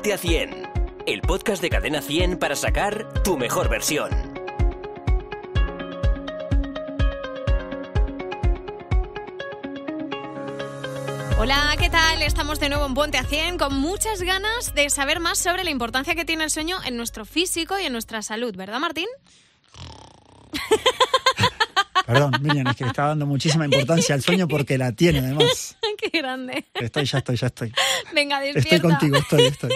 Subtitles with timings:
[0.00, 0.62] Ponte a 100,
[1.04, 4.08] el podcast de Cadena 100 para sacar tu mejor versión.
[11.38, 12.22] Hola, ¿qué tal?
[12.22, 15.70] Estamos de nuevo en Ponte a 100 con muchas ganas de saber más sobre la
[15.70, 19.08] importancia que tiene el sueño en nuestro físico y en nuestra salud, ¿verdad, Martín?
[22.06, 25.76] Perdón, Miriam, es que le estaba dando muchísima importancia al sueño porque la tiene además.
[25.98, 26.64] ¡Qué grande!
[26.74, 27.72] Estoy, ya estoy, ya estoy.
[28.14, 28.76] Venga, despierta.
[28.76, 29.70] Estoy contigo, estoy, estoy.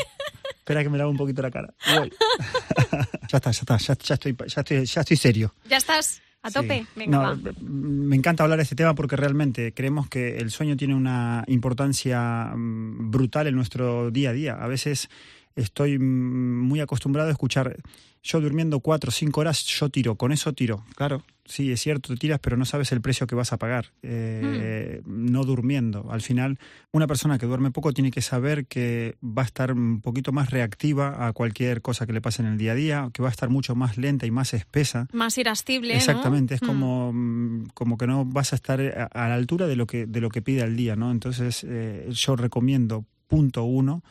[0.64, 1.74] Espera que me lavo un poquito la cara.
[1.94, 2.10] Voy.
[3.28, 5.54] ya está, ya está, ya, ya, estoy, ya, estoy, ya estoy serio.
[5.68, 6.78] ¿Ya estás a tope?
[6.78, 6.88] Sí.
[6.96, 7.52] Venga, No, va.
[7.60, 12.54] Me encanta hablar de este tema porque realmente creemos que el sueño tiene una importancia
[12.56, 14.54] mm, brutal en nuestro día a día.
[14.54, 15.10] A veces
[15.56, 17.76] estoy mm, muy acostumbrado a escuchar,
[18.22, 20.84] yo durmiendo cuatro o cinco horas, yo tiro, con eso tiro.
[20.96, 23.92] Claro, sí, es cierto, te tiras, pero no sabes el precio que vas a pagar
[24.02, 26.10] eh, no durmiendo.
[26.10, 26.58] Al final,
[26.90, 30.48] una persona que duerme poco tiene que saber que va a estar un poquito más
[30.50, 33.32] reactiva a cualquier cosa que le pase en el día a día, que va a
[33.32, 35.06] estar mucho más lenta y más espesa.
[35.12, 35.98] Más irascible, ¿no?
[35.98, 36.66] Exactamente, es Mm.
[36.66, 40.06] como, mm, como que no vas a estar a, a la altura de lo que,
[40.06, 41.10] de lo que pide al día, ¿no?
[41.10, 44.02] Entonces, eh, yo recomiendo, punto uno,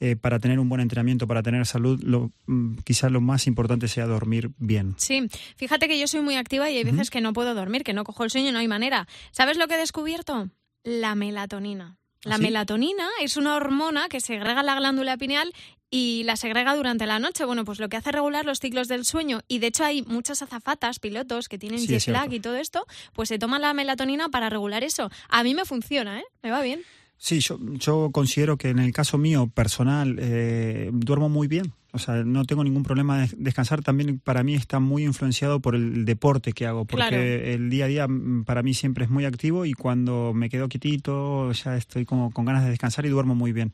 [0.00, 3.88] eh, para tener un buen entrenamiento, para tener salud, lo, mm, quizás lo más importante
[3.88, 4.94] sea dormir bien.
[4.98, 7.92] Sí, fíjate que yo soy muy activa y hay veces que no puedo dormir, que
[7.92, 9.06] no cojo el sueño, no hay manera.
[9.30, 10.50] ¿Sabes lo que he descubierto?
[10.84, 11.96] La melatonina.
[12.22, 12.42] La ¿Ah, sí?
[12.42, 15.52] melatonina es una hormona que segrega la glándula pineal
[15.90, 17.44] y la segrega durante la noche.
[17.44, 19.40] Bueno, pues lo que hace regular los ciclos del sueño.
[19.46, 22.84] Y de hecho hay muchas azafatas, pilotos que tienen Sí, jet lag y todo esto,
[23.12, 25.10] pues se toman la melatonina para regular eso.
[25.28, 26.24] A mí me funciona, ¿eh?
[26.42, 26.82] Me va bien.
[27.18, 31.72] Sí, yo, yo considero que en el caso mío personal eh, duermo muy bien.
[31.92, 33.80] O sea, no tengo ningún problema de descansar.
[33.82, 37.16] También para mí está muy influenciado por el deporte que hago, porque Claro.
[37.22, 40.68] el día a día mm, para mí siempre es muy activo y cuando me quedo
[40.68, 43.72] quietito ya estoy como con ganas de descansar y duermo muy bien.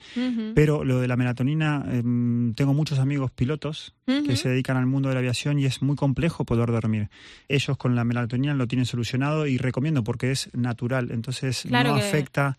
[0.55, 5.09] Pero lo de la melatonina, em, tengo muchos amigos pilotos que se dedican al mundo
[5.09, 7.09] de la aviación y es muy complejo poder dormir.
[7.49, 11.97] Ellos con la melatonina lo tienen solucionado y recomiendo porque es natural, entonces Claro no
[11.97, 12.57] que- afecta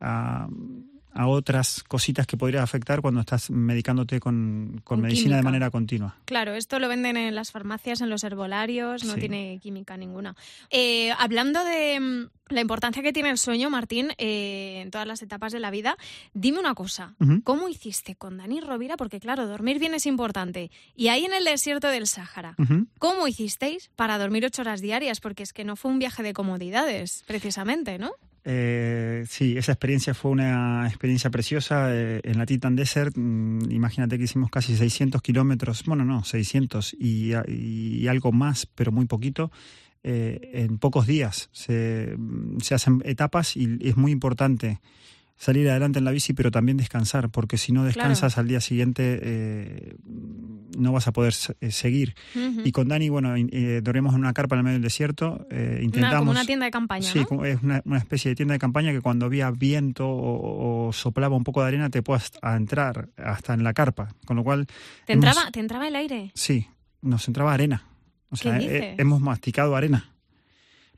[0.00, 0.48] a,
[1.12, 5.70] a otras cositas que podría afectar cuando estás medicándote con, con Con medicina de manera
[5.70, 6.16] continua.
[6.24, 9.20] Claro, esto lo venden en las farmacias, en los herbolarios, no Sí.
[9.20, 10.36] tiene química ninguna.
[10.70, 15.20] Eh, hablando de mm, la importancia que tiene el sueño, Martín, eh, en todas las
[15.22, 15.96] etapas de la vida,
[16.32, 17.14] dime una cosa.
[17.44, 18.96] ¿Cómo hiciste con Dani Rovira?
[18.96, 20.70] Porque claro, dormir bien es importante.
[20.94, 22.86] Y ahí en el desierto del Sáhara, Ujú.
[23.00, 25.20] ¿cómo hicisteis para dormir ocho horas diarias?
[25.20, 28.12] Porque es que no fue un viaje de comodidades, precisamente, ¿no?
[28.44, 33.16] Eh, sí, esa experiencia fue una experiencia preciosa eh, en la Titan Desert.
[33.16, 37.34] mm, imagínate que hicimos casi 600 kilómetros, bueno, no, 600 y,
[38.06, 39.50] algo más, pero muy poquito,
[40.02, 41.50] eh, en pocos días.
[41.68, 44.80] Mm, se hacen etapas y es muy importante
[45.42, 49.18] salir adelante en la bici, pero también descansar, porque si no descansas al día siguiente
[49.22, 49.96] eh,
[50.76, 52.14] no vas a poder eh, seguir.
[52.62, 55.70] Y con Dani, bueno, eh, dormimos en una carpa en el medio del desierto, eh,
[55.76, 56.18] Una- intentamos...
[56.18, 59.00] como una tienda de campaña, Sí, es una, una especie de tienda de campaña que
[59.00, 63.54] cuando había viento o, o soplaba un poco de arena te puedas a entrar hasta
[63.54, 64.14] en la carpa.
[64.26, 64.66] Con lo cual,
[65.06, 66.32] ¿Te hemos- entraba, ¿Te entraba el aire?
[66.34, 66.66] sí,
[67.00, 67.84] nos entraba arena.
[68.28, 68.94] O ¿Qué sea, dices?
[68.98, 70.10] hemos masticado arena.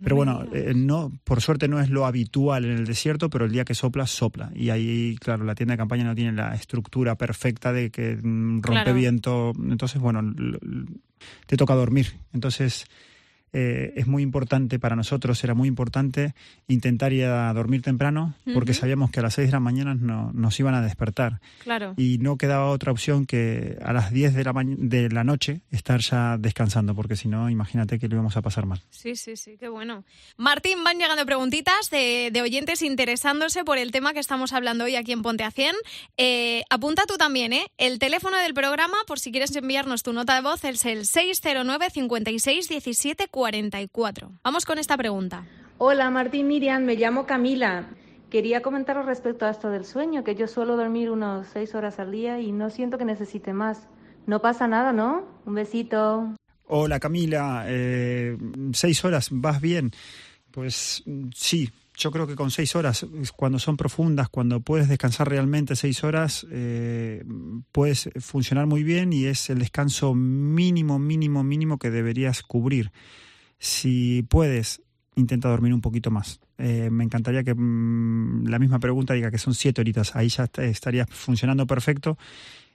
[0.02, 3.52] Pero bueno, eh, no, por suerte no es lo habitual en el desierto, pero el
[3.52, 4.50] día que sopla, sopla.
[4.54, 8.62] Y ahí, claro, la tienda de campaña no tiene la estructura perfecta de que mm,
[8.62, 8.94] rompe Claro.
[8.94, 9.52] viento.
[9.56, 10.22] Entonces, bueno,
[11.46, 12.08] te toca dormir.
[12.32, 12.86] Entonces,
[13.52, 16.34] eh, es muy importante para nosotros, era muy importante
[16.68, 20.30] intentar ir a dormir temprano, porque sabíamos que a las 6 de la mañana no-
[20.32, 21.40] nos iban a despertar.
[21.62, 21.94] Claro.
[21.96, 26.00] Y no quedaba otra opción que a las 10 de la, de la noche estar
[26.00, 28.80] ya descansando, porque si no, imagínate que lo íbamos a pasar mal.
[28.90, 30.04] Sí, sí, sí, qué bueno.
[30.36, 34.96] Martín, van llegando preguntitas de, de oyentes interesándose por el tema que estamos hablando hoy
[34.96, 35.74] aquí en Ponte a 100.
[36.16, 37.66] Eh, apunta tú también, ¿eh?
[37.78, 41.90] El teléfono del programa, por si quieres enviarnos tu nota de voz, es el 609
[41.90, 44.30] 56 17 44.
[44.44, 45.44] Vamos con esta pregunta.
[45.78, 47.88] Hola Martín Miriam, me llamo Camila.
[48.30, 52.12] Quería comentaros respecto a esto del sueño, que yo suelo dormir unos seis horas al
[52.12, 53.88] día y no siento que necesite más.
[54.28, 55.26] No pasa nada, ¿no?
[55.44, 56.36] Un besito.
[56.68, 58.38] Hola Camila, eh,
[58.74, 59.90] seis horas, ¿vas bien?
[60.52, 63.04] Pues mm, sí, yo creo que con seis horas,
[63.34, 67.24] cuando son profundas, cuando puedes descansar realmente seis horas, eh,
[67.72, 72.92] puedes funcionar muy bien y es el descanso mínimo, mínimo, mínimo que deberías cubrir.
[73.64, 74.82] Si puedes,
[75.14, 76.40] intenta dormir un poquito más.
[76.58, 80.44] Eh, me encantaría que mm, la misma pregunta diga que son siete horitas, ahí ya
[80.44, 82.18] est- estaría funcionando perfecto.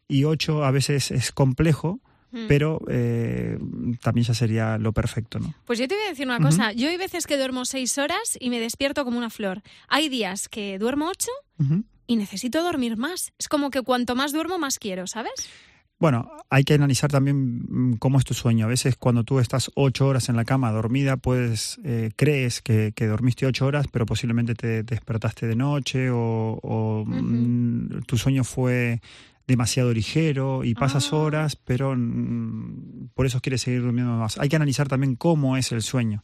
[0.07, 1.99] Y ocho a veces es complejo,
[2.31, 2.47] Mm.
[2.49, 3.57] pero eh,
[4.01, 5.53] también ya sería lo perfecto, ¿no?
[5.65, 6.73] Pues yo te voy a decir una cosa.
[6.73, 9.61] Yo hay veces que duermo seis horas y me despierto como una flor.
[9.87, 11.31] Hay días que duermo ocho
[12.05, 13.31] y necesito dormir más.
[13.39, 15.31] Es como que cuanto más duermo, más quiero, ¿sabes?
[15.99, 18.65] Bueno, hay que analizar también mm, cómo es tu sueño.
[18.65, 22.93] A veces cuando tú estás ocho horas en la cama dormida, puedes eh, crees que,
[22.95, 27.21] que, dormiste ocho horas, pero posiblemente te despertaste de noche o, o uh -huh.
[27.21, 29.01] mm, tu sueño fue
[29.47, 31.15] demasiado ligero y pasas Ah.
[31.15, 34.37] horas, pero mm, por eso quieres seguir durmiendo más.
[34.37, 36.21] Hay que analizar también cómo es el sueño.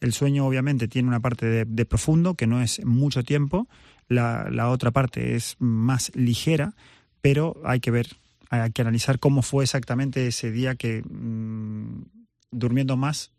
[0.00, 3.68] El sueño obviamente tiene una parte de, de profundo, que no es mucho tiempo,
[4.08, 6.74] la, la otra parte es más ligera,
[7.22, 8.08] pero hay que ver,
[8.50, 12.02] hay que analizar cómo fue exactamente ese día que mm,
[12.50, 13.32] durmiendo más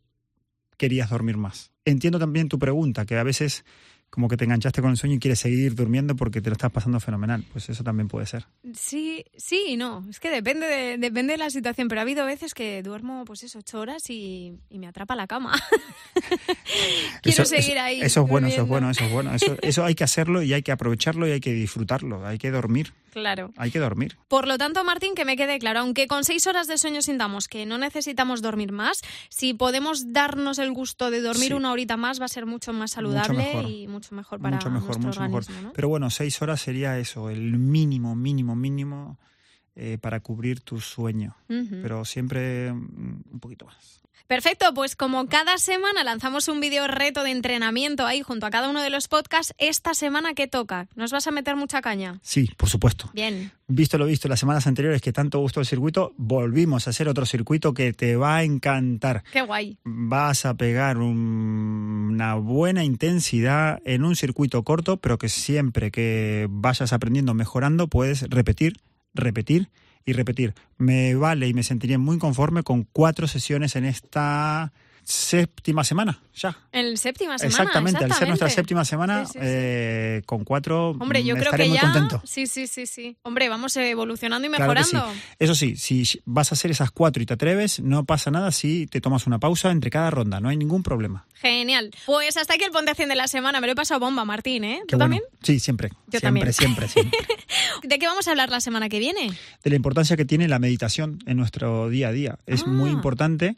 [0.78, 1.72] querías dormir más.
[1.86, 3.66] Entiendo también tu pregunta, que a veces
[4.10, 6.72] como que te enganchaste con el sueño y quieres seguir durmiendo porque te lo estás
[6.72, 7.44] pasando fenomenal.
[7.52, 8.46] Pues eso también puede ser.
[8.74, 10.06] Sí, sí y no.
[10.10, 13.44] Es que depende de, depende de la situación, pero ha habido veces que duermo, pues
[13.44, 15.60] eso, ocho horas y, y me atrapa la cama.
[17.22, 18.02] Quiero Eso- seguir eso- ahí.
[18.02, 19.34] Eso es bueno, eso es bueno, eso es bueno.
[19.34, 22.26] Eso, eso hay que hacerlo y hay que aprovecharlo y hay que disfrutarlo.
[22.26, 23.52] Hay que dormir, Claro.
[23.58, 24.18] hay que dormir.
[24.28, 27.48] Por lo tanto, Martín, que me quede claro, aunque con seis horas de sueño sintamos
[27.48, 31.54] que no necesitamos dormir más, si podemos darnos el gusto de dormir Sí.
[31.54, 33.66] una horita más, va a ser mucho más saludable mejor.
[33.70, 35.40] y mucho mejor para mucho mejor, nuestro mucho mejor.
[35.44, 35.74] organismo, ¿no?
[35.74, 39.18] Pero bueno, seis horas sería eso, el mínimo, mínimo, mínimo
[39.76, 41.36] eh, para cubrir tu sueño.
[41.48, 44.02] Pero siempre mm, un poquito más.
[44.26, 48.70] Perfecto, pues como cada semana lanzamos un vídeo reto de entrenamiento ahí junto a cada
[48.70, 50.88] uno de los podcasts, esta semana ¿qué toca?
[50.96, 52.20] ¿Nos vas a meter mucha caña?
[52.24, 53.10] Sí, por supuesto.
[53.14, 53.52] Bien.
[53.68, 57.26] Visto lo visto las semanas anteriores que tanto gustó el circuito, volvimos a hacer otro
[57.26, 59.24] circuito que te va a encantar.
[59.32, 59.78] Qué guay.
[59.86, 66.48] Vas a pegar un- una buena intensidad en un circuito corto, pero que siempre que
[66.50, 68.78] vayas aprendiendo, mejorando, puedes repetir,
[69.14, 69.70] repetir
[70.08, 70.56] y repetir.
[70.78, 74.72] Me vale y me sentiría muy conforme con cuatro sesiones en esta
[75.12, 76.58] séptima semana, ya.
[76.74, 77.48] En séptima semana.
[77.64, 79.46] exactamente, al ser nuestra séptima semana, Sí, sí, sí.
[79.46, 81.82] eh, con cuatro Hombre, yo creo que muy ya.
[81.82, 82.22] contento.
[82.26, 83.16] Sí, sí, sí, sí.
[83.24, 85.08] Hombre, vamos evolucionando y mejorando.
[85.40, 88.86] Eso sí, si vas a hacer esas cuatro y te atreves, no pasa nada si
[88.88, 91.26] te tomas una pausa entre cada ronda, no hay ningún problema.
[91.36, 91.92] Genial.
[92.06, 93.62] Pues hasta aquí el Ponte a 100 de la semana.
[93.62, 94.82] Me lo he pasado bomba, Martín, ¿eh?
[94.88, 95.04] ¿Tú bueno.
[95.06, 95.24] también?
[95.42, 95.90] Sí, siempre.
[96.08, 96.54] Yo siempre, también.
[96.54, 97.20] siempre, siempre.
[97.84, 99.32] ¿De qué vamos a hablar la semana que viene?
[99.64, 102.40] De la importancia que tiene la meditación en nuestro día a día.
[102.46, 102.68] Es Ah.
[102.70, 103.56] muy importante.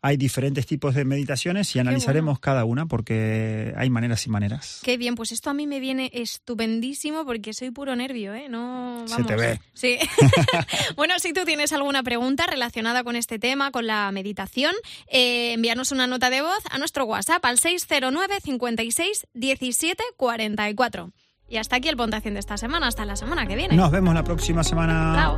[0.00, 4.80] Hay diferentes tipos de meditaciones y analizaremos cada una porque hay maneras y maneras.
[4.82, 8.48] Qué bien, pues esto a mí me viene estupendísimo porque soy puro nervio, ¿eh?
[8.48, 9.60] No, Se te ve.
[9.74, 9.98] Sí.
[10.96, 14.74] bueno, si tú tienes alguna pregunta relacionada con este tema, con la meditación,
[15.08, 21.12] eh, envíanos una nota de voz a nuestro WhatsApp al 609 56 17 44.
[21.48, 22.88] Y hasta aquí el Pontación de esta semana.
[22.88, 23.74] Hasta la semana que viene.
[23.74, 25.14] Nos vemos la próxima semana.
[25.16, 25.36] Chao.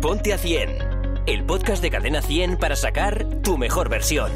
[0.00, 0.91] Ponte a 100,
[1.26, 4.30] el podcast de Cadena 100 para sacar tu mejor versión.